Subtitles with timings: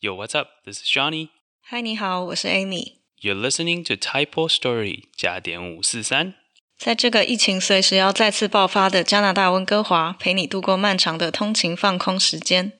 [0.00, 0.46] Yo, what's up?
[0.64, 1.30] This is Johnny.
[1.60, 2.98] 嗨，你好，我是 Amy。
[3.20, 6.34] You're listening to Typo Story 加点五四三。
[6.78, 12.74] 在这个疫情随时要再次爆发的加拿大温哥华，陪你度过漫长的通勤放空时间。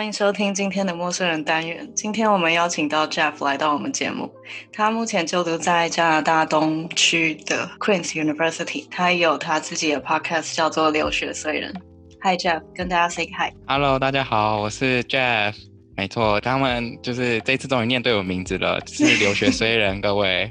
[0.00, 1.86] 欢迎收听今天的陌生人单元。
[1.94, 4.32] 今天我们邀请到 Jeff 来到我们节目。
[4.72, 11.74] 他目前就读在加拿大东区的 Queen's University，他也有他自己的 podcast 叫做《留学随人》。
[12.22, 13.52] Hi Jeff，跟大家 say hi。
[13.66, 15.54] Hello，大家好，我是 Jeff。
[15.96, 20.50] 没错，他们就是这次终于念对我名字了，是留学虽人，各位。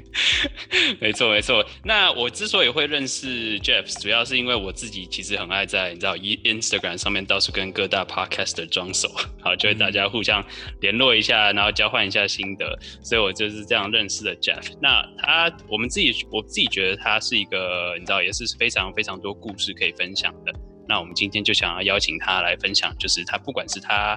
[1.00, 1.64] 没错，没错。
[1.82, 10.44] 那我之所以会认识 Jeff，主要是因为我自己其实很爱在你知道 Instagram 上面到处跟各大 Podcaster 装熟，好，就是大家互相
[10.80, 14.62] 联络一下，然后交换一下心得，所以我就是这样认识的 Jeff。
[14.80, 20.52] 那他，我们自己，我自己觉得他是一个你知道也是非常非常多故事可以分享的。
[20.88, 24.16] 那我们今天就想要邀请他来分享，就是他不管是他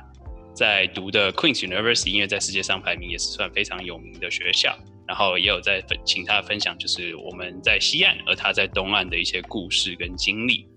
[0.54, 10.68] 在读的 Queen's University，因为在世界上排名也是算非常有名的学校，然后也有在分请他分享，就是我们在西岸，而他在东岸的一些故事跟经历。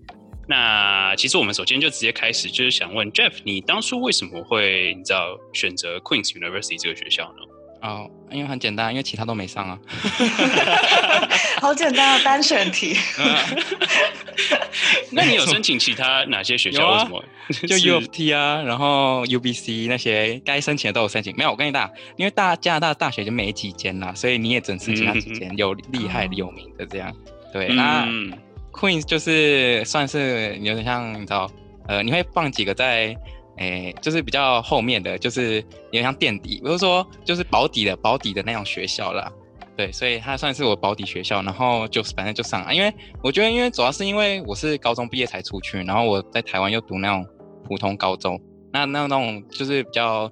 [0.47, 7.39] 那其实我们首先就直接开始，就是想问 Jeff，你当初为什么会你知道选择 Queen's University 这个学校呢？
[7.81, 9.79] 哦，因为很简单，因为其他都没上啊。
[11.61, 12.95] 好简单啊单选题。
[15.11, 16.91] 那你有申请其他哪些学校？
[16.91, 17.23] 为什么？
[17.67, 21.35] 就 U of T 啊，然后 UBC 那些该申请的都有申请。
[21.35, 27.13] 没有，我跟你讲，因为大加拿大大学就没几间啦，所以你也只能申请那几间有厉害的、有名的这样。
[27.53, 28.31] 对，那嗯
[28.71, 31.49] Queens 就是算是有点像你知道，
[31.87, 33.15] 呃，你会放几个在，
[33.57, 39.31] 诶、就是比较后面的，就是有点像垫底，比如说就是保底的保底的那种学校啦。
[39.75, 42.73] 对，所以它算是我保底学校，然后就是反正就上了。
[42.73, 42.91] 因为
[43.21, 47.23] 我觉得，因为主要是因为我是高中毕业才出去，然后我在台湾又读那种
[47.63, 48.41] 普通高中，
[48.73, 50.31] 那那那种就是比较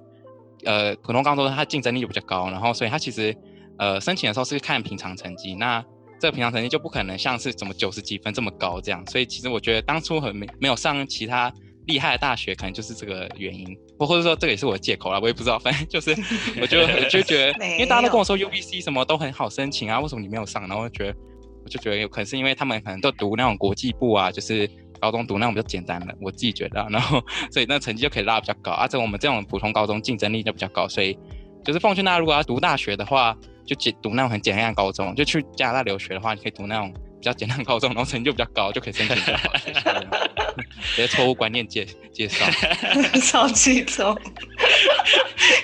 [0.64, 3.36] 呃普通高中，它竞争力就比较高，然后所以它其实
[3.78, 5.80] 呃申请的时候是看平常成绩，那
[6.18, 11.52] 这个平常成绩就不可能像是什么九十几分这么高这样，所以其实我觉得当初很没没有上其他
[11.86, 16.10] 厉害的大学，可能就是这个原因，或或者说这个也是我的借口啦，我也不知道，反正就是
[16.60, 20.62] 我就我就觉得， 因为大家都跟我说 UBC 什么都很好申请啊，为什么你没有上？
[20.68, 21.16] 然后我就觉得
[21.64, 24.68] 我就觉得有可能是因为他们可能都读那种国际部啊，就是
[25.00, 31.16] 高中读那种比较简单的，我自己觉得啊，然后所以那成绩就可以拉得比较高，而且我们这种普通高中竞争力就比较高，所以
[31.64, 33.36] 就是奉劝大家，如果要读大学的话，
[33.66, 40.30] 就简读那种很简单的高中，就去加拿大留学的话，你可以读那种比较简单的高中，然后成绩就比较高，就可以申请比较好的学校这样。
[40.94, 42.46] 直接错误观念介介绍，
[43.20, 44.18] 超激动，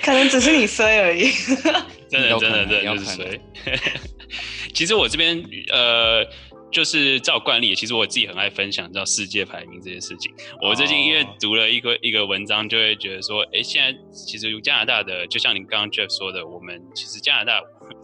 [0.03, 1.31] 可能只是你衰而已。
[2.09, 3.41] 真的真的真的就是有可能水。
[4.73, 6.23] 其实我这边呃，
[6.71, 10.31] 就是照惯例，其实我自己很爱分享到世界排名这件事情。
[10.61, 17.61] 我最近因为哦读了一个一个文章，就会觉得说，哎，现在其实加拿大的，就像你刚刚 Jeff 说的，我们其实加拿大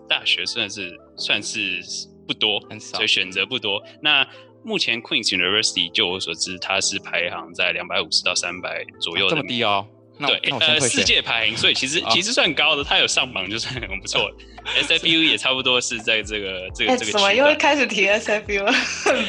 [0.07, 1.81] 大学算是算是
[2.29, 3.84] 不多，很少所以选择不多。
[4.03, 4.28] 那
[4.63, 9.88] 目前 Queen's University 就我所知，它是排行在两百五十到三百左右的这么低哦。
[10.19, 11.03] 那我对，呃，世那我先退学。
[11.03, 14.30] 界排名，所以其实、哦其实算高的，它有上榜就算很不错。
[14.84, 18.72] SFU 也差不多是在这个这个、哎，这个怎么又会，开始提 SFU 了？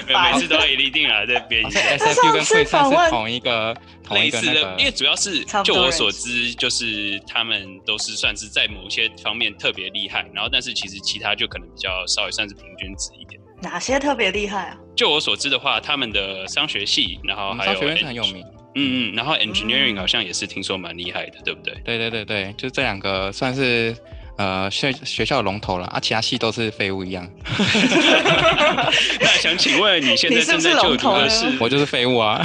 [0.09, 0.41] 每。
[0.41, 1.81] 次都要一定啊，在编一好下。
[1.97, 13.41] SFU 跟上次 Queen 算访问是同一个同一类似的个那个，，因为主要是就我所知，就是他们都是算是在某些方面特别厉害，然后但是其实其他就可能比较稍微算是平均值一点。
[13.63, 14.77] 哪些特别厉害啊？
[14.97, 18.45] 就我所知的话，他们的商学系，然后还有商学院很有名。
[18.75, 21.75] 嗯嗯，然后 engineering 嗯好像也是听说蛮厉害的，对不对？
[21.85, 23.95] 对对对对，就这两个算是
[24.39, 27.29] 呃学学校龙头了啊，其他系都是废物一样。
[29.21, 31.47] 那想请问你现在正在就读的是？
[31.61, 32.41] 我就是废物啊。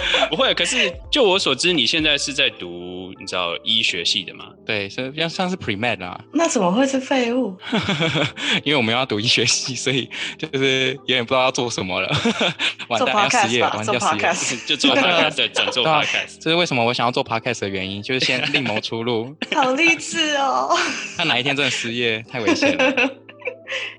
[0.30, 4.46] 不会，可是就我所知，你现在是在读你知道医学系的嘛？
[4.64, 7.56] 对，所以比较像是 pre med 啦， 那怎么会是废物？
[8.64, 10.08] 因为我们要读医学系，所以
[10.38, 12.08] 就是有点不知道要做什么了。
[12.88, 14.60] 完做蛋，要失业，完蛋要失业。
[14.66, 16.38] 就做 podcast，对整做 podcast。
[16.40, 19.34] 这是为什么我想要做 podcast 的原因，就是先另谋出路。
[19.54, 20.76] 好励志哦！
[21.16, 23.10] 看哪一天真的失业，太危险了。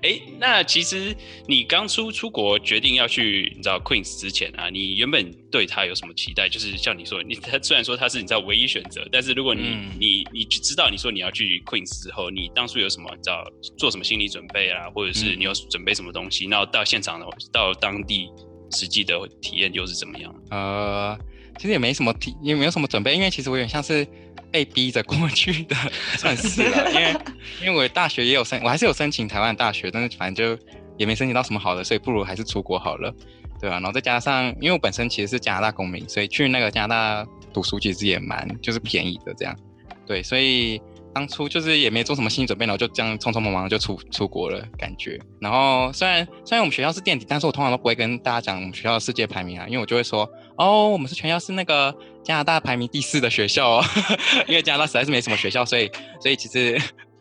[0.02, 1.16] 哎，那其实
[1.46, 6.48] 你刚出出国决定要去你知道 Queens 之前啊，你原本对他有什么期待？
[6.48, 13.44] 就是像你说，你他虽然说他是你知道唯一选择，但是如果你、嗯你你知道你说你要去 Queens 之后，你当初有什么你知道
[13.78, 16.46] 做什么心理准备啊，或者是嗯你有准备什么东西？
[16.46, 18.28] 然后到现场的到当地
[18.72, 20.34] 实际的体验又是怎么样？
[20.50, 21.18] 呃，
[21.58, 24.06] 其实也没什么体，也没有什么准备，因为其实我有点像是
[24.54, 25.74] 被逼着过去的，
[26.16, 26.88] 算是了。
[26.92, 27.16] 因为
[27.62, 30.64] 因为我大学也有申，我还是有申请台湾大学，但是反正就
[30.96, 33.12] 也没申请到什么好的，所以不如还是出国好了，
[33.60, 33.80] 对吧？
[33.80, 39.56] 然后再加上，因为我本身其实是加拿大公民，所以去那个加拿大读书其实也蛮就是便宜的这样，
[40.06, 40.80] 对，所以。
[41.14, 45.18] 当初就是也没做什么心理准备，然后就这样匆匆忙忙就出出国了，感觉。
[45.40, 51.94] 然后虽然虽然我们学校是垫底，但是我通常都不会跟大家讲我们学校的世界排名啊，因为我就会说，哦，我们是全校是那个
[52.24, 53.84] 加拿大排名第四的学校，哦，
[54.48, 55.90] 因为加拿大实在是没什么学校，所以
[56.20, 56.76] 所以其实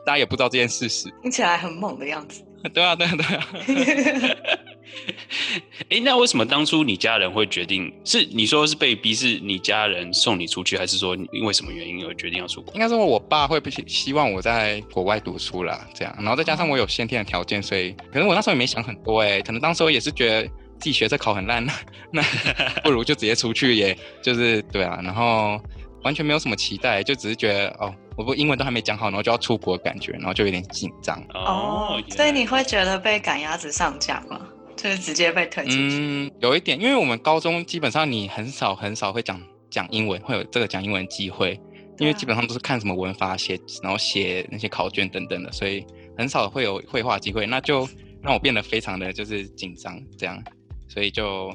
[0.05, 1.13] 大家也不知道这件事实。
[1.21, 2.43] 听起来很猛的样子。
[2.73, 3.47] 对啊，对啊，对啊。
[5.89, 7.93] 哎，那为什么当初你家人会决定？
[8.03, 12.73] 是你说是被逼，是你家人送你出去，还是说因为什么原因而决定要出国？
[12.73, 20.43] 应该说我爸会不希望我在国外读书啦，这样，然后再加上我有先天的条件，所以可能我那时候也没想很多，哎，可能当时候也是觉得
[20.79, 21.65] 自己学这考很烂，
[22.11, 22.21] 那
[22.83, 25.59] 不如就直接出去，也就是对啊，然后
[26.03, 27.93] 完全没有什么期待，就只是觉得哦。
[28.15, 31.19] 我不英文都还没讲好，然后就要出国，感觉，然后就有点紧张。
[31.33, 34.39] 哦，所以你会觉得被赶鸭子上架吗？
[34.75, 35.97] 就是直接被推进去？
[35.99, 41.59] 嗯，有一点，因为我们高中基本上你很少很少会讲讲英文，会有这个讲英文机会，
[41.99, 45.85] 因为基本上都是看什么文法写，然后写那些考卷等等的，所以
[46.17, 47.87] 很少会有绘画机会，那就
[48.21, 50.41] 让我变得非常的就是紧张这样，
[50.87, 51.53] 所以就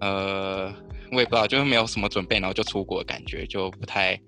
[0.00, 0.72] 呃，
[1.12, 4.18] 我也不知道，就是没有什么准备，然后就出国，感觉就不太。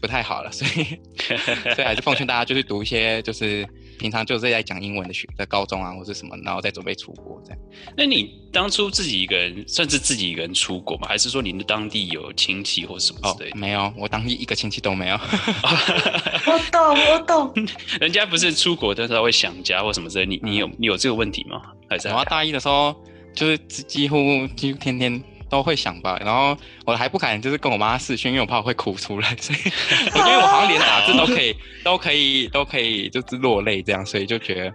[0.00, 0.98] 不太好了，所以
[1.76, 3.64] 所以还是奉劝大家，就是读一些就是
[4.02, 7.58] 平常就是在讲英文的学在高中啊，或者什么，然后再准备出国这样。
[7.96, 11.06] 那你当初自己一个人，算是自己一个人出国吗？
[11.06, 13.56] 还是说你的当地有亲戚或什么之类的？
[13.56, 15.14] 没有，我当地一个亲戚都没有。
[15.14, 17.54] 我懂，我懂。
[18.00, 21.62] 人家不是出国的时候会想家或什么之类，你你有你有这个问题吗？
[21.88, 22.92] 还是我大一的时候
[23.32, 24.16] 就是几乎
[24.56, 25.22] 几乎天天。
[25.52, 26.56] 都会想吧，然后
[26.86, 29.58] 我还不敢就是跟我妈视讯，因为我怕我会哭出来，所以
[30.06, 31.54] 我觉得我好像连打字都可以，
[31.84, 34.72] 都可以，都可以就是落泪这样，所以就觉得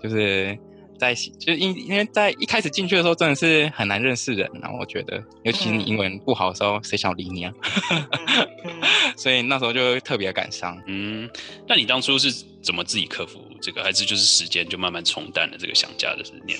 [0.00, 0.56] 就是
[0.96, 7.52] 在就是因因为在一开始进去的时候真的是很难认识人，然后我觉得尤其是你英文不好的时候，谁想理你啊？
[9.16, 10.80] 所以那时候就特别感伤。
[10.86, 11.28] 嗯，
[11.66, 16.58] 那你当初是怎么自己克服这个，还是就是时间就慢慢冲淡了这个想家的念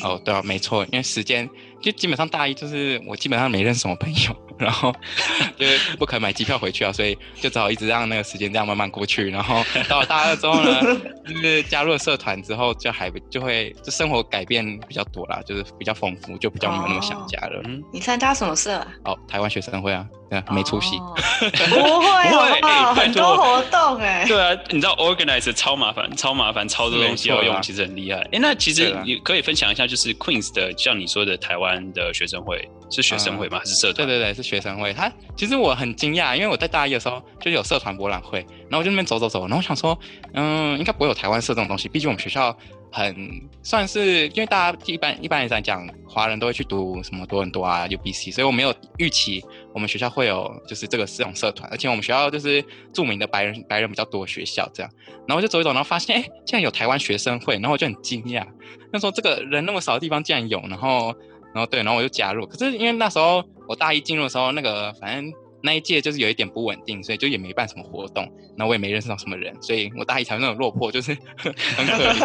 [0.00, 0.08] 头？
[0.14, 1.48] 哦，对啊，没错，因为时间。
[1.80, 4.92] 就基本上大一就是我基本上没认识什么朋友，然后
[5.56, 9.30] 就是不可能买机票回去啊，所以就只好一直让那个时间这样慢慢过去。
[9.30, 10.80] 然后到了大二之后呢，
[11.24, 17.62] 就是加入了社团之后，就还就会就生活改变比较多啦，就是比较丰富，就比较没有那么想家了。
[17.66, 18.88] 嗯，你参加什么社啊？
[19.04, 20.98] 哦，台湾学生会啊，对，没出息。
[21.70, 24.24] 不会，不会，很多活动哎。
[24.26, 28.18] 对啊，你知道 organize 超麻烦，超麻烦，超多东西要用，其实很厉害。
[28.32, 31.68] 哎，那其实你可以分享一下，就是 Queens 的，像你说的台湾。
[31.94, 33.58] 的学生会是学生会吗？
[33.58, 34.06] 还是社团？
[34.06, 34.92] 对对对，是学生会。
[34.92, 39.98] 他其实我很惊讶，因为我在大一的时候就有社团博览会，然后我就那边走走走，然后我想说，
[40.34, 42.56] 嗯，应该不会有台湾社这种东西，毕竟我们学校
[42.90, 43.14] 很
[43.62, 49.44] 算是，因为大家一般一般来讲，华人都会去读什么多伦多啊、UBC，所以我没有预期
[49.74, 54.90] 我们学校会有就是这个这种社团，而且我们学校就是著名的白人白人比较多学校这样，
[55.26, 58.46] 然后就走一走，然后发现哎，竟然有台湾学生会，然后我就很惊讶，
[58.92, 61.14] 那时候这个人那么少的地方竟然有，然后。
[61.54, 62.46] 然后对，然后我就加入。
[62.46, 65.32] 可是因为那时候我大一进入的时候，那个反正
[65.62, 68.24] 那一届就是有一点不稳定，所以就也没办什么活动。
[68.56, 71.16] 然后我也没认识到什么人，所以我大一才那种落魄，就是
[71.76, 72.18] 很可怜。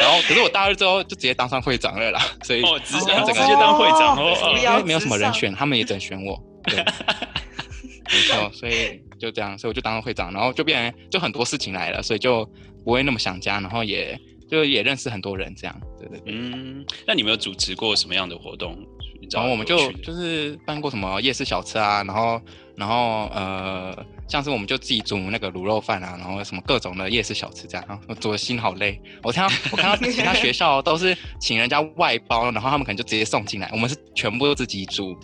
[0.00, 6.38] 然后可是我大二之后就直接当上会长了啦，所以哦，直接直接当会长哦，因为没有什么人选，他们也只能选我。
[6.64, 6.76] 对，
[8.12, 12.44] 没错，所以就这样，所以我就当了会长，然后就变成就很多事情来了，所以就
[12.84, 14.18] 不会那么想家，然后也。
[14.46, 16.34] 就也认识很多人，这样，对对对。
[16.34, 18.76] 嗯，那你们有组织过什么样的活动？
[19.30, 22.40] 然后我们就就是办过什么夜市小吃啊，然后
[22.76, 28.00] 然后呃，像是我们就自己煮那个卤肉饭啊，然后什么各种的夜市小吃这样。
[28.08, 35.16] 我煮的心好累，我看到我看到其他学校都是请人家外包，然后他们可能就直接送进来，我们是全部都自己煮，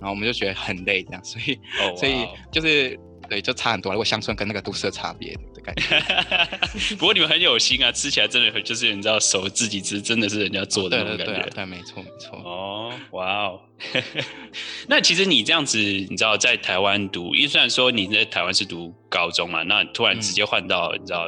[0.00, 1.58] 然后我们就觉得很累这样，所以
[1.96, 3.92] 所以就是对，就差很多。
[3.92, 5.36] 如果乡村跟那个都市的差别。
[6.98, 11.50] 不过你们很有心啊，吃起来真的就是你知道，手自己吃，真的是人家做的那种感觉。
[11.50, 12.38] 对，没错，没错。
[12.44, 13.60] 哦，哇哦。
[14.88, 21.26] 那其实你这样子，你知道，在台湾读，因为虽然说你在台湾是读高中嘛，那突然直接换到你知道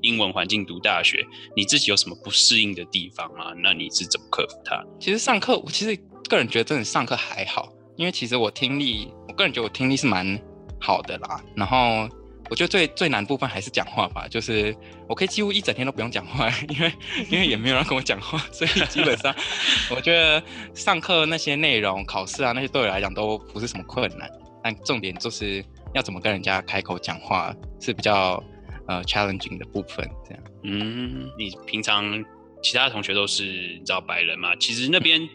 [0.00, 1.24] 英文环境读大学，
[1.56, 3.52] 你自己有什么不适应的地方吗？
[3.62, 4.82] 那你是怎么克服它？
[4.98, 5.96] 其实上课，我其实
[6.28, 10.40] 个人觉得真的上课还好，因为其实我听力，我个人觉得我听力是蛮
[10.80, 11.42] 好的啦。
[11.56, 12.08] 然后。
[12.52, 14.76] 我觉得最最难部分还是讲话吧，就是
[15.08, 16.92] 我可以几乎一整天都不用讲话， 因为
[17.30, 19.34] 因为也没有人跟我讲话，所以基本上
[19.90, 20.42] 我觉得
[20.74, 24.30] 上课那些内容、考试啊那些对我来讲都不是什么困难，
[24.62, 28.44] 但重点就是要怎么跟人家开口讲话是比较
[28.86, 30.44] 呃 challenging 的部分，这样。
[30.64, 32.22] 嗯，你平常
[32.62, 34.54] 其他同学都是你知道白人嘛？
[34.56, 35.26] 其实那边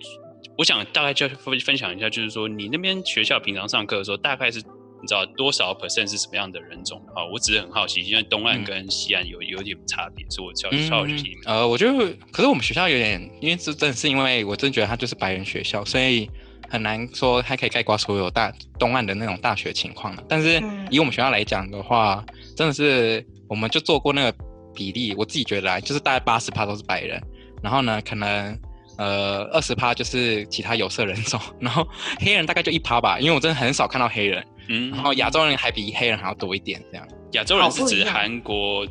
[0.55, 4.61] 我想大概就分分享一下，就是说你那边学校平常上课的时候大概是。
[5.01, 7.23] 你知道多少 percent 是什么样的人种啊？
[7.31, 11.93] 我只是很好奇，因为东岸跟西岸有有点差别，所以我稍稍微去呃，我觉得，
[12.31, 16.29] 可是我们学校有点，因为这真的是因为我真觉得它就是白人学校，所以
[16.69, 20.23] 很难说还可以概括所有大东岸的那种大学情况了。
[20.27, 22.25] 但是以我们学校来讲的话，
[22.55, 24.37] 真的是我们就做过那个
[24.73, 27.21] 比例，我自己觉得啊就是大概八十趴都是白人，
[27.61, 28.57] 然后呢，可能
[28.97, 31.87] 呃二十趴就是其他有色人种，然后
[32.19, 34.45] 黑人大概就一趴吧，因为我真的很少看到黑人。
[34.69, 37.07] 嗯，然后亚洲人还比黑人还要多一点，这样。
[37.31, 38.85] 亚洲人是指韩国、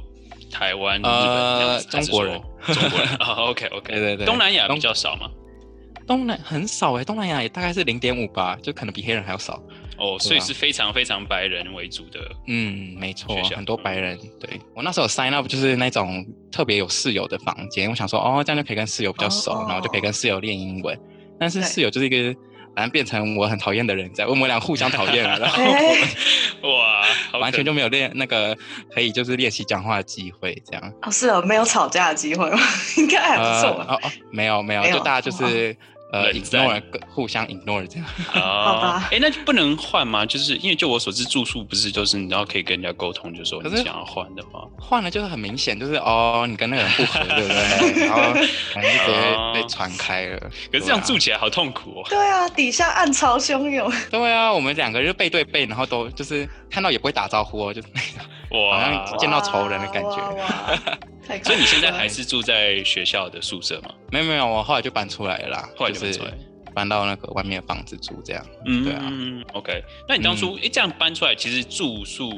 [0.51, 3.35] 台湾、日本、中国人、中国人啊。
[3.49, 4.27] OK OK，对对对。
[4.27, 5.29] 东南亚比较少嘛？
[6.07, 9.61] 东南很少哎，东南亚也大概是零点五吧，就可能比黑人还要少。
[9.99, 12.21] 哦，所以是非常非常白人为主的。
[12.47, 14.19] 嗯，没错，很多白人。
[14.41, 20.99] 对我那时候 sign up 就是那种特别有室友的房间，我想说哦，这样就可以跟室友比较熟，然后就可以跟室友练英文。
[21.39, 22.39] 但是室友就是一个。
[22.75, 25.63] 反正变成我很讨厌的人，在我们俩互相讨厌了，然后
[26.69, 28.55] 哇，完全就没有练那个
[28.91, 32.59] 可以就是练习讲话的机会，这样哦，是哦，没有吵架的机会吗？
[32.99, 35.75] 应该还不错哦哦，没有没有，就大家就是。
[36.13, 39.09] 呃，ignore 互相 ignore 这样， 好吧？
[39.11, 40.25] 哎，那就不能换吗？
[40.25, 48.07] 就是因为就我所知，住宿不是就是你要可以跟人家沟通，就说你想要换的话，换了就是很明显，就是哦，你跟那个人不合，对不对？
[48.07, 48.33] 然后
[48.73, 50.39] 可能就直接被传开了。
[50.71, 52.07] 可是这样住起来好痛苦哦。
[52.09, 53.93] 对啊，底下暗潮汹涌。
[54.11, 57.89] 对啊，我们两个就背对背，然后都就是看到也不会打招呼哦，就是
[58.51, 60.17] 哇，好像见到仇人的感觉。
[61.43, 63.91] 所以你现在还是住在学校的宿舍吗？
[64.13, 66.33] 没有没有，我后来就搬出来了啦，后来就搬出来，
[66.75, 68.47] 搬到那个外面的房子住这样。
[68.65, 69.13] 嗯，对啊。
[69.55, 72.31] OK，那你当初哎这样搬出来，其实住宿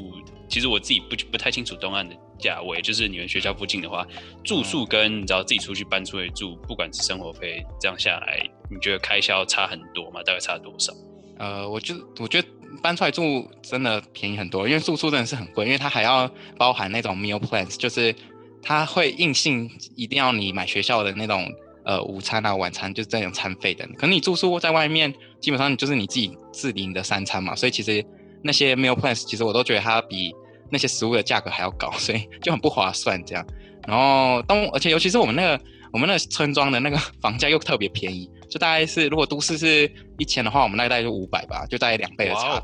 [0.48, 4.06] 其实我自己不不太清楚东岸的价位，就是你们学校附近的话，
[4.42, 10.22] 住宿跟你知道自己出去搬出来住，不管是生活费这样下来，你觉得开销差很多吗？
[10.24, 10.94] 大概差多少？
[11.38, 12.48] 呃，我就我觉得
[12.82, 18.14] 搬出来住真的便宜很多，因为住宿真的是很贵，因为它还要包含那种 meal plans，就是。
[18.60, 21.48] 它会硬性一定要你买学校的那种
[21.84, 28.04] 呃午餐啊晚餐就是这种餐费的，可能你住宿在外面，基本上就是你自己自理的三餐嘛，所以其实
[28.42, 30.34] 那些 meal plans 其实我都觉得它比
[30.70, 33.46] 那些食物的价格还要高，所以就很不划算这样。
[33.86, 42.62] 然后当而且尤其是我们那个我们那个村庄的那个房价又特别便宜，就大概是如果都市是一千的话，我们那大概就五百吧，就大概两倍的差，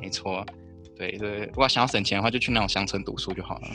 [0.00, 0.44] 没错。
[0.96, 3.68] 对对，如果想要省钱的话，就去那种乡村读书就好了。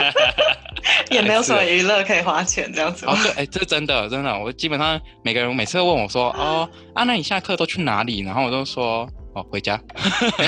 [1.10, 3.04] 也没有什么娱乐可以花钱这样子。
[3.04, 4.38] 哦，对，哎，这是真的，真的。
[4.38, 9.06] 我基本上每个人每次都问我说：“哦，啊，那你下课都去哪里？”然后我都说。
[9.34, 9.76] 哦，回家，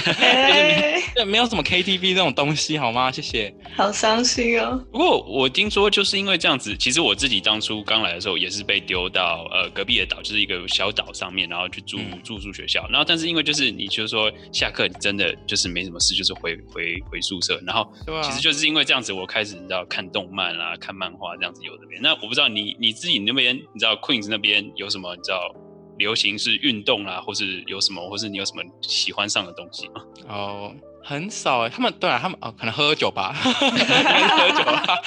[1.14, 3.10] 对，没有什么 KTV 这种东西，好吗？
[3.10, 3.52] 谢谢。
[3.76, 4.80] 好伤心哦。
[4.92, 12.86] 不过我听说，就是因为这样子，其实我自己当初刚来的时候，也是被丢到呃隔壁的岛，就是一个小岛上面，然后去住住宿学校。
[12.88, 17.60] 然后，但是因为就是你就是说下课，你真的就是没什么事，就是回回回宿舍。
[17.66, 22.00] 然后，其实就是因为这样子，我开始你知道看动漫啦，看漫画这样子有这边。
[22.00, 25.16] 那我不知道你你自己那边，你知道 Queens 那边有什么？
[25.16, 25.52] 你知道？
[25.98, 30.02] 流行是运动啦，或是有什么，或是你有什么喜欢上的东西吗？
[30.28, 34.98] 哦，很少哎，他们对啊，他们哦，可能喝酒吧，喝酒吧。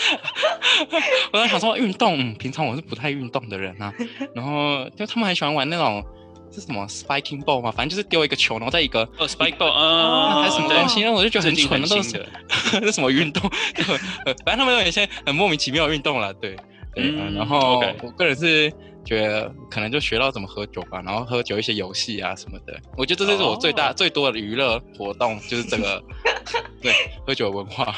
[1.32, 3.94] 我在想说运动，平常我是不太运动的人啊。
[4.34, 6.04] 然后就他们很喜欢玩那种
[6.52, 12.26] 是什么 spiking ball 嘛，反正就是丢一个球，然后在一个哦 spike ball 啊，还是什么东西，那我就觉得很蠢，都是
[12.82, 13.48] 是什么运动？
[14.46, 16.56] 反正他们有一些很莫名其妙的运动了，对
[16.96, 17.12] 对。
[17.36, 18.74] 然后我个人是。
[19.06, 22.80] 觉得可能就学到怎么喝酒吧，然后喝酒一些游戏啊什么的。
[22.98, 26.04] 我觉得这是我最大最多的娱乐活动，就是这个
[26.82, 26.94] 对
[27.26, 27.96] 喝酒文化。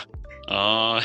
[0.48, 1.01] 哦，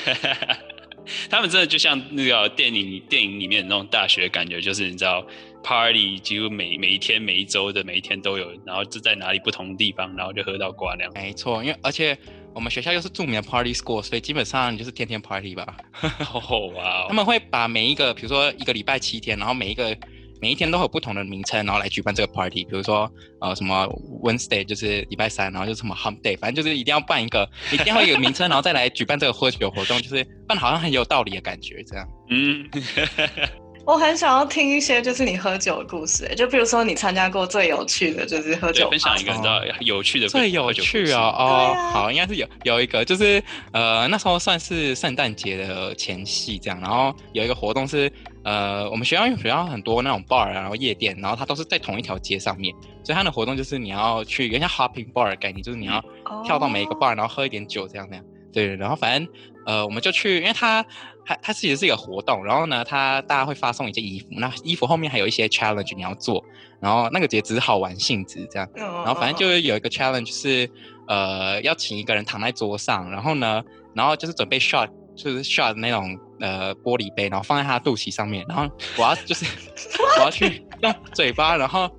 [1.31, 5.27] 他们真的就像那个电影电影里面那种大学感觉，就是你知道
[5.63, 11.13] ，party 几乎每每一天每一周的每一天都有，然后就在哪里不同地方，然后就喝到挂亮。
[11.15, 12.17] 没错，因为而且。
[12.57, 15.77] 我们学校又是著名的 party school，所以基本上就是天天 party 吧。
[16.33, 17.05] 哦哇！
[17.07, 19.95] 他们会把每一个，比如说一个礼拜七天，然后每一个
[20.41, 22.65] 每一天都有不同的名称，然后来举办这个 party。
[22.65, 23.87] 比如说呃什么
[24.23, 32.09] Wednesday 就是礼拜三，然后就什么 Hump Day，反正就是一定要办一个， 一定要有名称，然后再来举办这个喝酒活动，就是办好像很有道理的感觉这样。
[32.31, 32.67] 嗯。
[33.87, 43.41] 我很想要听一些就是你喝酒的故事，就比如说你参加过最有趣的就是喝酒，分享一个你知道有趣的最有趣哦哦，好，应该是有有一个就是
[43.73, 48.11] 呃那时候算是圣诞节的前夕这样，然后有一个活动是
[48.43, 52.75] 呃我们学校因为学校很多那种 bar 然后夜店，然后它都是在同一条街上面，
[53.05, 56.05] 所以它的活动就是你要去有点像 hopping bar 的概念，就是你要
[56.45, 59.29] 跳到每一个 bar 然后喝一点酒这样那样，对，然后反正
[59.67, 60.85] 呃我们就去，因为它。
[61.29, 66.41] 它它其实是一个活动，然后呢，它大家会发送一件衣服，那衣服后面还有一些 challenge 你要做，
[66.79, 70.71] 然后那个节只是好玩性质这样，然后反正就是有一个 challenge 是，
[71.09, 73.61] 呃，要请一个人躺在桌上，然后呢，
[73.93, 79.45] 然后就是准备 shot，就是 shot 那种呃玻璃杯，然后放在他肚脐上面，然后我要就是
[80.21, 81.91] 我要去用嘴巴，然后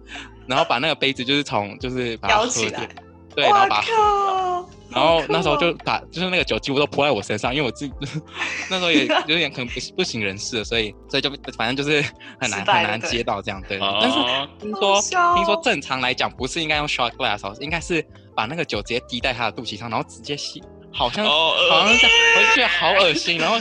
[0.47, 2.79] 然后把那个杯子就是从就是把它喝掉，
[3.37, 3.83] 对，然后把。
[4.89, 7.93] 然后那时候就把就是那个酒几乎都泼在我身上，因为我自己
[8.71, 12.01] 那时候也有点可能不不省人事，所以所以就反正就是
[12.39, 13.77] 很难很难接到这样对。
[13.79, 14.17] 但是
[14.59, 14.99] 听说
[15.35, 18.03] 听说正常来讲不是应该用 shot glass，应该是
[18.35, 23.59] 把那个酒直接滴在他的肚脐上，然后直接吸，好像好像这样，我就觉得好恶心，然后。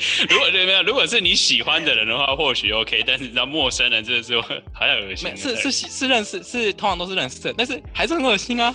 [0.30, 3.04] 如果没有，如果是你喜欢的人的话，或许 OK。
[3.06, 4.40] 但是你知道，陌生人真的是
[4.72, 5.36] 还要恶心。
[5.36, 8.74] 是是是认识，是通常都是认识的，但是还是很恶心啊。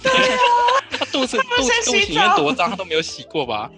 [0.92, 3.70] 他 肚子 肚肚子里面多脏，他都没有洗过吧？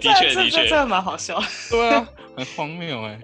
[0.00, 1.42] 的确的确，真的蛮好笑。
[1.70, 3.20] 对啊，很荒谬哎。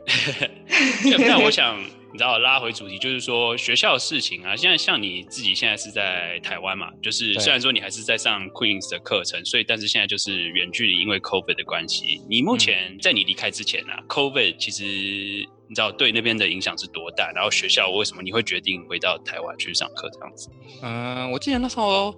[1.29, 1.79] 那我想。
[2.13, 4.57] 你知道拉回主题，就是说学校的事情啊。
[4.57, 12.21] 现在像你自己现在是在台湾嘛，就是虽然说你还是在上 Queen's 的课程，所以但是现在就是远距离，因为 COVID 的关系。
[12.29, 14.85] 你目前在你离开之前啊，COVID 其实
[15.69, 17.31] 你知道对那边的影响是多大？
[17.33, 20.51] 然后学校为什么你会决定回到台湾去上课这样子？
[20.83, 22.13] 嗯，我记得那时候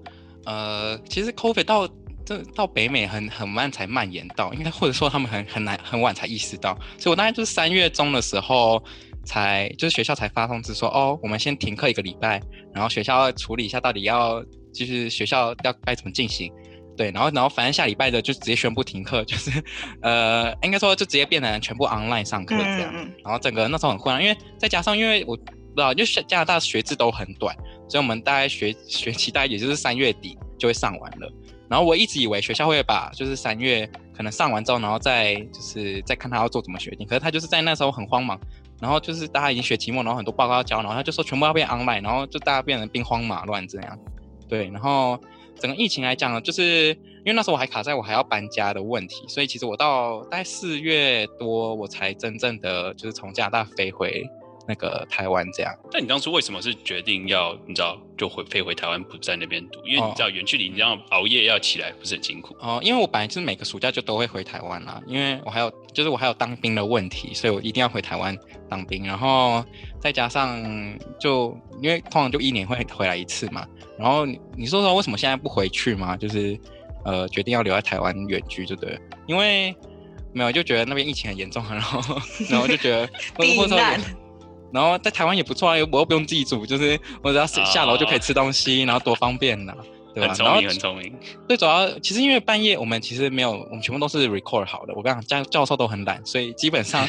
[0.47, 1.87] 呃，其实 COVID 到
[2.25, 8.83] 这到北美很很慢才蔓延到，应该或者说他们很很难很晚才意识到，所以我大概就是三月中的时候。
[9.25, 12.41] 才就是学校才发通知说哦，我们先停课一个礼拜，
[12.75, 16.52] 然后学校要处理一下到底要就是学校要该怎么进行，
[16.97, 19.62] 对，然后然后反正下礼拜的就直接宣布停课，就是
[20.00, 22.93] 呃应该说就直接变成全部 online 上课这样，
[23.25, 25.43] 然后整个那时候很混乱，因为再加上因为我不
[25.76, 27.55] 知道，就是加拿大学制都很短，
[27.88, 31.33] 所以我们大概学学期大概也就是三月底就会上完了，
[31.69, 38.38] 然后我一直以为学校会把就是三月可能上完之后，然后再就是再看他要做怎么决定，可是他就是在那时候很慌忙。
[38.83, 43.97] 然后就是大家已经学期末，然后很多报告要交，然后他就说全部要变 online，然后就大家变成兵荒马乱这样。
[44.49, 45.16] 对，然后
[45.61, 54.29] 整个疫情来讲呢，就是因为那时候我还卡在我还要搬家的问题，所以其实我到大概四月多我才真正的就是从加拿大飞回。
[54.66, 59.81] 那个台湾这样，但你当初为什么是决定要你知道就回飞回台湾不在那边读？
[59.85, 62.79] 因为你知道远距离，你要熬夜要起来不是很辛苦哦。
[62.83, 68.37] 因为我本来就是每个暑假就都会回台湾啦，因为我还有就是我还有当兵的问题，所以我一定要回台湾
[68.68, 69.05] 当兵。
[69.05, 69.64] 然后
[70.01, 70.62] 再加上
[71.18, 73.66] 就因为通常就一年会回来一次嘛。
[73.98, 76.16] 然后你你说说为什么现在不回去吗？
[76.16, 76.59] 就是
[77.05, 78.98] 呃决定要留在台湾远居，对不对？
[79.27, 79.75] 因为
[80.33, 82.16] 没有就觉得那边疫情很严重，然后
[82.48, 83.09] 然后就觉得。
[84.73, 89.75] 然后在台湾也不错啊，我又不用自己煮，就是我只要下楼就可以吃东西，然后多方便呐，
[90.15, 90.29] 对吧？
[90.29, 91.15] 很聪明，很聪明。
[91.49, 94.95] 最主要其实因为半夜我们其实没有，我们全部都是 record 好的。
[94.95, 97.07] 我跟你讲，教教授都很懒，所以基本上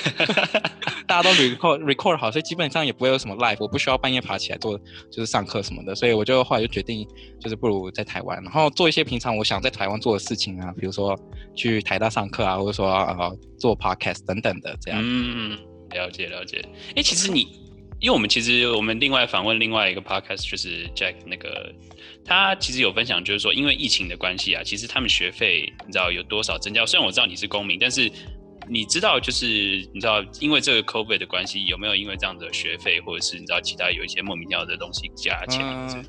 [1.07, 4.77] 大家都 record record 好，所以基本上也不会有什么 live，我不需要半夜爬起来做
[5.11, 5.93] 就是上课什么的。
[5.95, 7.07] 所以我就后来就决定，
[7.39, 11.17] 就是不如在台湾，然后做一些平常我想在台湾做的事情啊，比如说
[11.55, 14.99] 去台大上课啊，或者说呃做 podcast 等等的这样。
[15.01, 15.57] 嗯。
[15.93, 16.61] 了解了解，
[16.95, 17.41] 哎，其实你，
[17.99, 21.73] 因为我们其实我们另外访问另外一个 podcast，就是 Jack 那个，
[22.25, 26.85] 他其实有分享，就是说因为疫情的关系啊，其实他们学费你知道有多少增加？
[26.85, 28.11] 虽然我知道你是公民，但是。
[28.65, 29.45] 你知道，就是
[29.93, 35.61] 你知道，因为这个 COVID 的关系，有没有因为这样的学费，或者是你知道其他有一些莫名其妙的东西加钱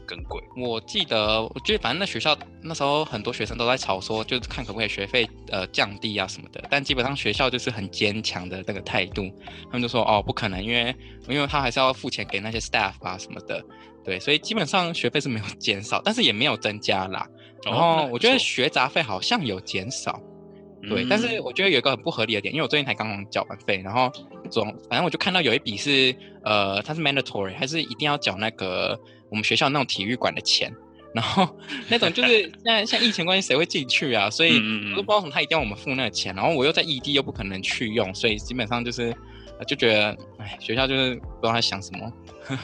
[0.07, 0.41] 更贵？
[0.57, 6.65] 我记得，我觉得反正那学校那时候很多学生都在吵说，就是看可不可以学费呃降低啊什么的。
[6.71, 9.31] 但基本上学校就是很坚强的那个态度，
[9.65, 10.95] 他们就说哦不可能，因为
[11.29, 13.65] 因为他还是要付钱给那些 staff 啊什么的，
[14.05, 17.27] 对，所以基本上学费是没有减少，但是也没有增加啦。
[17.65, 20.21] 然后我觉得学杂费好像有减少。
[20.87, 24.13] 对，但是我觉得有一个很不合理的点，因为我最近才刚刚缴完费，然后
[24.51, 30.71] 总反正我就看到有一笔是呃，它是 mandatory，还是一定要缴那个我们学校那种体育馆的钱，
[31.15, 31.49] 然后
[31.89, 34.29] 那种就是现在像疫情关系，谁会进去啊？
[34.29, 34.59] 所以
[34.91, 39.15] 我都不知道什么他一定要我们付那个钱，然后我又在异地又不可能去用，所以基本上就是
[39.67, 42.13] 就觉得哎，学校就是不知道在想什么。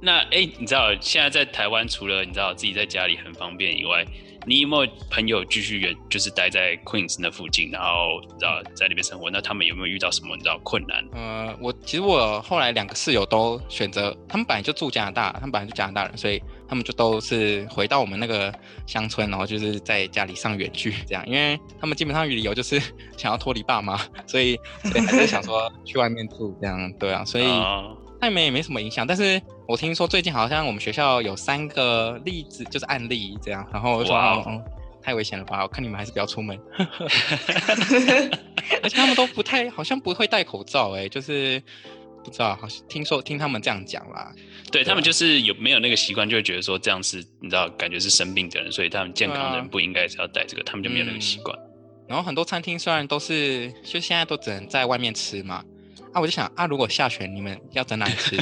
[0.00, 4.04] 那哎，你知道现在在台湾除了你知道自己在家里很方便以外？
[4.46, 9.28] 你有没有朋友继续远，就是待在 Queens 那附近，然后你知道在那边生活？
[9.28, 11.04] 那他们有没有遇到什么你知道困难？
[11.12, 18.54] 呃，我其实我后来两个室友都选择，他们本来就住加拿大，他们本来就加拿大人，所以他们就都是回到我们那个
[18.86, 22.80] 乡村，然后就是在家里上远距这样，因为他们基本上理由就是
[23.18, 27.44] 想要脱离爸妈，所以所以还是想说去外面住这样，对啊，所以。
[27.44, 34.62] 哦那没也没什么影响，但是我听说最近好像我们学校有三个例子，就是案例这样，然后我就说、
[35.02, 36.58] 太危险了吧，我看你们还是不要出门。
[38.82, 41.60] 而且他们都不太，好像不会戴口罩、哎，就是
[42.24, 44.32] 不知道，好像听说听他们这样讲啦。
[44.70, 51.56] 对他们就是有没有那个习惯，就会觉得说这样是你知道，感觉是生病的人，所以他们健康的人不应该是要戴这个，他们就没有那个习惯。
[52.08, 55.64] 然后很多餐厅虽然都是，就现在都只能在外面吃嘛，
[56.12, 58.36] 啊，我就想啊，如果下雪，你们要在哪里吃？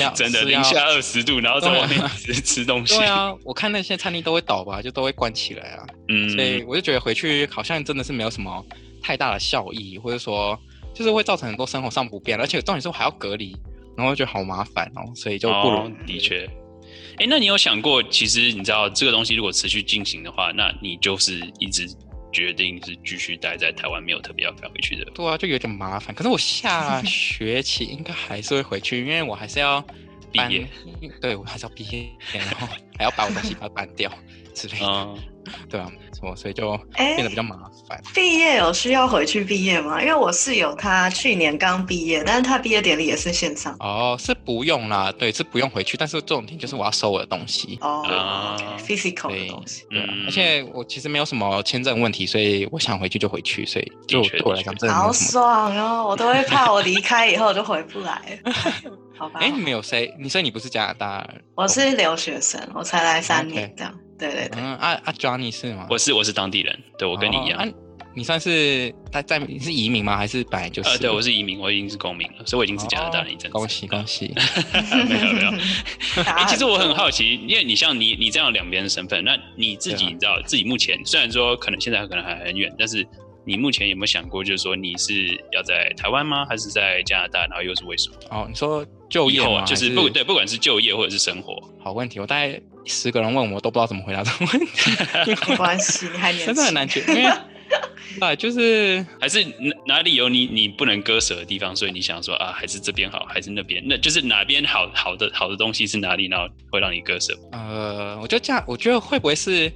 [0.00, 2.96] 要 真的零下二十度，然后在外面吃吃东西。
[2.96, 5.86] 对啊，我看那些餐厅都会倒吧，就都会关起来啊。
[6.08, 8.64] 嗯，所以我就觉得回去好像真的是没有什么
[9.02, 10.58] 太大的效益，或者说
[10.94, 13.56] 就是会造成很多生活上不便，而且重点是我还要隔离，
[13.96, 16.48] 然后就觉得好麻烦哦，所以就不如、哦、的确。
[17.18, 21.88] 哎，那你有想过，其实你知道这个东西如果持续进行的话，那你就是一直
[22.32, 25.04] 决定是继续待在台湾，没有特别要赶回去的。
[25.14, 26.14] 对啊，就有点麻烦。
[26.14, 29.84] 可是我下 学期应该还是会回去，因为我还是要
[30.32, 30.66] 毕业，
[31.20, 32.66] 对我还是要毕业，然后
[32.96, 34.12] 还要把我东西把它搬掉
[34.54, 35.18] 之类的，嗯，
[35.68, 37.56] 对啊，没错，所以就哎变得比较麻
[37.88, 38.00] 烦。
[38.14, 40.00] 毕业有需要回去毕业吗？
[40.00, 43.76] 因为我室友他去年刚毕业，但是他毕业典礼也是线上。
[43.80, 47.78] 哦，是不用啦，对，是不用回去，但是重点就是我要收我的东西。
[47.80, 49.84] 哦、physical 的对东西。
[49.90, 55.12] 对啊，嗯而且我其实没有什么签证问题，所以我想回去就回去，所以就对我来讲真的好。
[55.12, 56.06] 爽哦！
[56.08, 58.40] 我都会怕我离开以后就回不来。
[59.18, 60.14] 好吧，哎，你们有谁？
[60.18, 61.42] 你说你不是加拿大人？
[61.54, 63.94] 我是留学生，我才来三年这样。
[64.20, 65.86] 对对对，嗯，啊啊，Johnny 是吗？
[65.90, 67.58] 我是我是当地人，对我跟你一样。
[67.58, 70.16] 哦啊你算是在在你是移民吗？
[70.16, 70.88] 还是本来就是？
[70.88, 73.50] 呃，对，我是移民，我已经是公民了，所以我已经是加拿大人一阵子。
[73.50, 74.34] 恭喜恭喜！
[75.08, 75.50] 没 有没有。
[76.26, 83.06] 哎、其实我很好奇，因为你像你你这样两边的身份，那你自己你知道自己目前虽然说可能现在可能还很远，但是
[83.46, 87.46] 你目前有没有想过，就是说你是要在台湾吗，还是在加拿大？
[87.46, 88.16] 然后又是为什么？
[88.30, 94.90] 哦，你说就业啊，就是还不对，不管是就业或者是生活，好问题，我大概十个人问我都不知道怎么回答这个问题，
[95.50, 97.24] 没关系，你还年轻，真的很难决，因为
[98.20, 99.52] 啊，就是还是哪
[99.86, 103.82] 哪里有你你不能割舍的地方，所以你想说啊，还是这边好，还是那边？
[103.86, 107.36] 那就是哪边好好的好的东西是哪里，然后会让你割舍？
[107.52, 109.72] 呃，我觉得这样，我觉得会不会是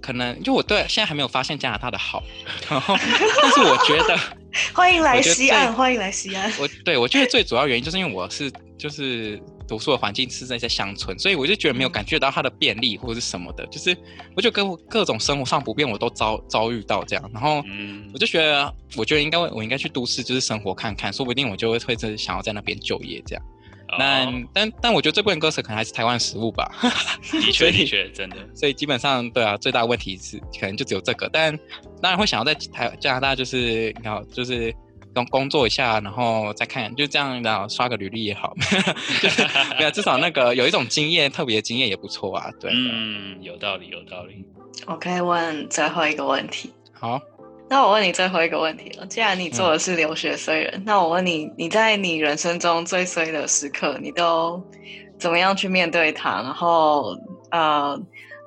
[0.00, 2.22] 可能就我对现在还没有发现加拿大的好，
[2.68, 4.18] 然后但是我觉得
[4.74, 6.52] 欢迎来西安，欢迎来西安。
[6.60, 13.96] 我对我觉得最主要原因就是因为我是就是读书的环境是在在乡村，所以我就觉得没有感觉到它的便利或者是什么的，就是
[14.34, 18.10] 我就跟各种生活上不便我都遭遭遇到这样，然后嗯。
[18.12, 23.44] 我就觉得我觉得应该我应该去都市就是生活看看，说不定我就会会是想要在那边就业这样。
[23.98, 24.42] 那、哦。
[24.52, 26.70] 但但我觉得最不能割舍可能还是台湾食物吧，
[27.30, 27.70] 的确。
[27.70, 31.56] 的确真的，所以基本上对啊，最大的问题是可能就只有这个，但
[32.02, 34.74] 当然会想要在台加拿大就是你好就是
[35.14, 38.54] 工工作一下，然后再看就这样，然后刷个履历也好，
[39.22, 39.42] 就是
[39.78, 42.50] 没有至少那个有一种经验，特别的经验也不错啊。
[42.60, 44.44] 对，嗯，有道理有道理。
[44.86, 46.72] 我可以问最后一个问题。
[46.92, 47.20] 好，
[47.68, 49.06] 那我问你最后一个问题了。
[49.06, 54.62] 既然你做的是留学衰人，那我问你，你在你人生中最衰的时刻，你都
[55.18, 56.42] 怎么样去面对它？
[56.42, 57.16] 然后，
[57.50, 58.00] 呃，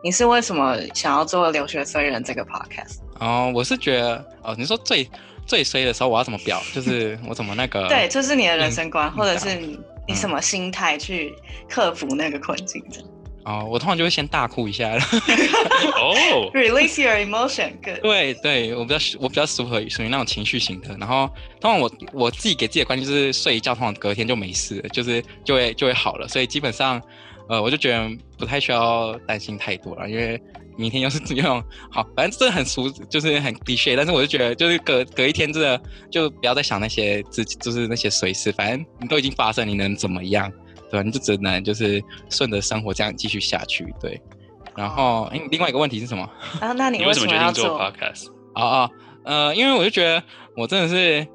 [0.04, 2.98] 你是为什么想要做留学衰人这个 podcast？
[3.20, 5.10] 哦，我是觉得哦，你说最
[5.46, 11.34] 最衰的时候我要怎么表， 就是我怎么那个对，就是你的人生观，嗯或者是你你什么心态去
[11.70, 13.10] 克服那个困境这样
[13.46, 14.90] 哦，我通常就会先大哭一下。
[16.02, 18.00] 哦，？Release your emotion, good。
[18.02, 21.30] 对对，我比较我比较属于属于那种情绪型的，然后
[21.62, 27.00] 通常我我自己给自己的观念就是睡一觉，通常隔天就没事了，就是就会就会好了，所以基本上，
[27.50, 30.42] 呃，我就觉得不太需要担心太多了，因为
[30.78, 40.52] 明天又是 用好，反正真的很俗，就是很 c l 但是我就觉得就是隔隔一天真的就不要再想那些自己就是那些随事，反正你都已经发生，你能怎么样？
[40.92, 41.04] 对吧？
[41.04, 44.22] 你就只能就是顺着生活这样继续下去，对。
[44.76, 46.30] 然后，哎，另外一个问题是什么？
[46.62, 48.28] 啊，那你你为什么决定做做？podcast？
[48.56, 48.92] 哦哦，
[49.24, 50.22] 呃，因为我就觉得
[50.56, 51.26] 我真的是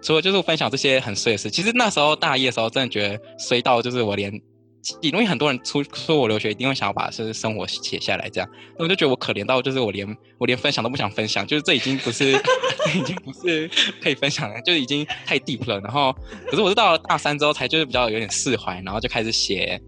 [0.00, 4.32] 除了就是分享这些很碎的事，其实那时候大一的时候，真的觉得衰到就是我连，
[5.00, 10.06] 因为很多人出说我留学一定会想要把就是生活写下来这样，那我就觉得我可怜到就是我连
[10.38, 13.70] 我连分享都不想分享，就是这已经不是已经不是
[14.02, 15.80] 可以分享了，就已经太 deep 了。
[15.80, 16.14] 然后，
[16.46, 19.80] 可是我是到了大三之后才就是比较有点释怀，然后就开始写。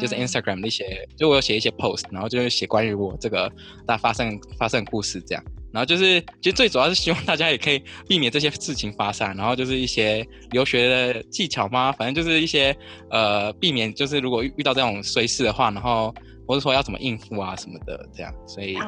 [0.00, 3.52] 就是 Instagram 那些，就我有写一些 post，然后就是写关于我这个
[3.86, 5.44] 大发生发生故事这样。
[5.76, 9.26] 然后就是，其实最主要是希望大家也可以避免这些事情发生。
[9.36, 11.92] 然后就是一些留学的技巧吗？
[11.92, 12.74] 反正就是一些
[13.10, 16.14] 呃，避免就是如果遇到这种衰事的话，然后
[16.48, 18.32] 或者说要怎么应付啊什么的这样。
[18.46, 18.78] 所以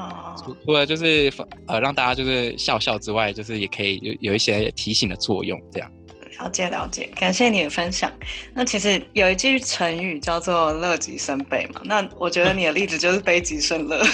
[0.64, 1.31] 除了就是
[1.66, 5.92] 呃让大家就是笑笑之外，就是也可以有有一些提醒的作用这样。
[6.40, 8.11] 了解了解，感谢你的分享。
[8.55, 14.01] 那其实有一句成语叫做“乐极生悲”嘛，那我觉得你的例子就是悲极生乐。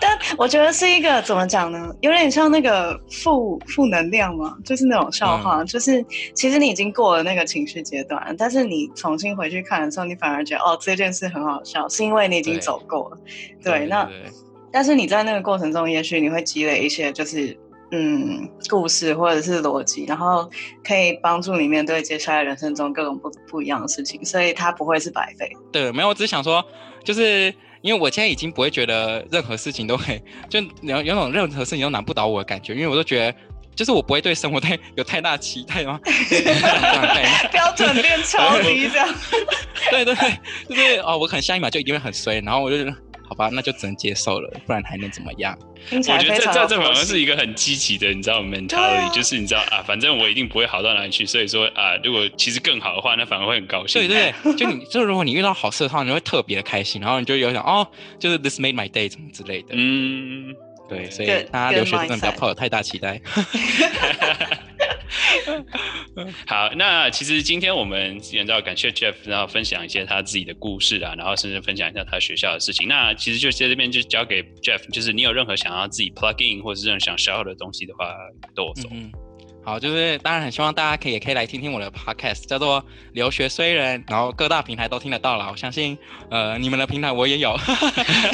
[0.00, 1.94] 但我觉得是一个怎么讲呢？
[2.00, 13.18] 有点像那个负负能量嘛，就是那种笑话，就是其实你已经过了那个情绪阶段，但是你重新回去看的时候，你反而觉得哦这件事很好笑，是因为你已经走过了。
[13.64, 14.08] 对，那
[14.70, 17.56] 但是你在那个过程中，也许你会积累一些就是。
[17.94, 20.50] 嗯，故事或者是逻辑，然后
[20.82, 25.50] 可以帮助你面对接下来人生中各种不不一样的事情，所以它不会是白费。
[25.70, 26.64] 对，没有，我只是想说，
[27.04, 33.34] 就是因为我现在已经不会觉得任何事情都会，就有有种任何事情都难不倒我的感觉，因为我都觉得，
[33.76, 36.00] 就是我不会对生活太有太大期待吗？
[37.52, 39.06] 标准变超低这样。
[39.90, 40.38] 对对对，
[40.70, 42.90] 就是哦，我可能下一秒就一定会很衰，然后我就。
[43.32, 45.58] 好吧，那就只能接受了，不然还能怎么样？
[45.90, 54.02] 我觉得这这这反而是一个很积极的，你知道，mentality，就是你知道啊，反正我一定不会好到哪里去，所以说啊，如果其实更好的话，那反而会很高兴。
[54.02, 59.68] 对对对，就你就如果你遇到好事的话，你会特别的开心，然后你就有想哦，就是 this made my day 什么之类的。
[59.70, 60.54] 嗯，
[60.90, 63.18] 对，所以大家留学真的不要抱有太大期待。
[66.46, 72.88] 好，那其实今天我们也要感谢 Jeff，然后分享一些他自己的故事啊，然后甚至分享一下他学校的事情。
[72.88, 78.14] 那其实就在这边就交给 Jeff，就是你有任何想要自己 plug in 或是任何想 share 的东西的话，
[78.54, 78.88] 都我走。
[78.92, 79.10] 嗯
[79.64, 85.48] 好，就是当然很希望大家可以也可以来听听我的 podcast，叫做留学虽然，然后各大平台都听得到了。
[85.52, 85.96] 我相信，
[86.32, 87.56] 呃，你们的平台我也有，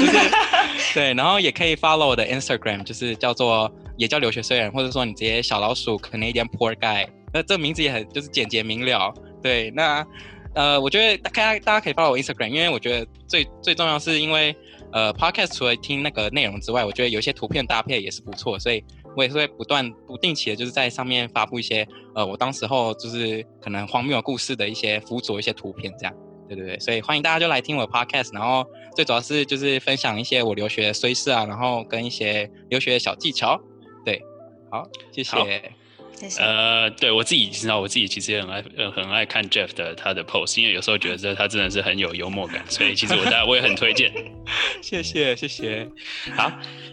[0.94, 9.12] 对，然后也可以 follow 我的 Instagram，就是叫做也叫留学生人，或者说你直接小老鼠 Canadian Poor Guy，那这名字也很就是简洁明了。
[9.42, 10.06] 对，那
[10.54, 14.56] 呃，我觉得大家大家可以 follow 我 Instagram，因为我觉得最最重要是因为
[14.92, 18.82] 呃 podcast 除了听那个内容之外，我觉得有一些图片搭配也是不错，所以。
[19.16, 21.84] 我也是会不断不定期的，就是在上面发布一些，
[22.14, 26.14] 呃，我当时候就是可能荒谬故事的一些辅佐一些图片，这样，
[26.46, 33.60] 对对对，所以欢迎大家就来听我的 podcast，然后最主要是就是分享一些我留学的碎事啊，然后跟一些留学的小技巧，
[34.04, 34.22] 对，
[34.70, 35.72] 好，谢谢。
[36.20, 44.12] 谢谢呃，对我自己知道，我自己其实也很爱，呃，很爱看 Jeff 的他的 post，因为有时候觉得他真的是很有幽默感，所以其实我大家我也很推荐。
[44.82, 45.88] 谢谢谢谢。
[46.34, 46.50] 好，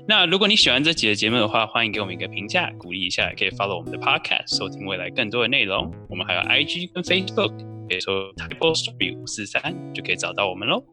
[0.07, 5.91] 那如果你喜欢这集的节目的话，欢迎给我们一个评价，鼓励一下，可以 follow 我们的 podcast，收听未来更多的内容。
[6.07, 7.51] 我们还有 IG 跟 Facebook，
[7.89, 10.83] 可以说 Type Story 五四三就可以找到我们喽。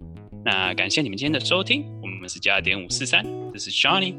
[0.42, 3.22] 那感谢你们今天的收听，我们是加点五四三，
[3.53, 4.14] 这是 Johnny，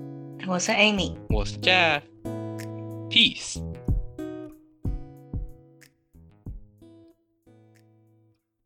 [0.47, 3.63] 我是 Amy，我是 Jeff，Peace。